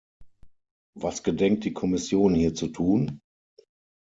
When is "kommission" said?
1.75-2.33